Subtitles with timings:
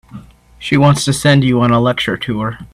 [0.57, 2.57] She wants to send you on a lecture tour.